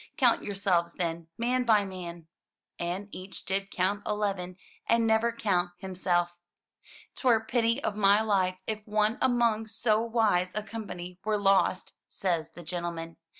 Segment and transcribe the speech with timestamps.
[0.17, 2.25] "Coimt yourselves, then, man by man
[2.79, 6.39] !''And each did count eleven and never count himself."
[7.15, 12.49] Twere pity of my life if one among so wise a company were lost," says
[12.53, 13.17] the gentleman.